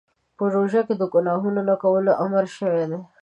[0.37, 2.99] په روژه کې د ګناهونو د نه کولو امر شوی دی.